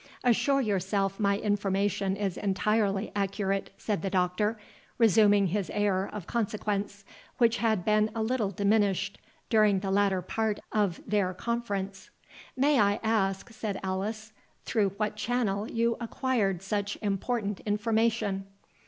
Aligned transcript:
"Assure 0.23 0.61
yourself 0.61 1.19
my 1.19 1.37
information 1.37 2.15
is 2.15 2.35
entirely 2.35 3.11
accurate," 3.15 3.69
said 3.77 4.01
the 4.01 4.09
Doctor, 4.09 4.57
resuming 4.97 5.45
his 5.45 5.69
air 5.69 6.09
of 6.11 6.25
consequence, 6.25 7.05
which 7.37 7.57
had 7.57 7.85
been 7.85 8.09
a 8.15 8.23
little 8.23 8.49
diminished 8.49 9.19
during 9.51 9.81
the 9.81 9.91
latter 9.91 10.23
part 10.23 10.59
of 10.71 11.01
their 11.05 11.35
conference. 11.35 12.09
"May 12.57 12.79
I 12.79 12.99
ask," 13.03 13.51
said 13.51 13.79
Alice, 13.83 14.33
"through 14.65 14.89
what 14.97 15.15
channel 15.15 15.69
you 15.69 15.97
acquired 15.99 16.63
such 16.63 16.97
important 17.03 17.59
information?" 17.59 18.47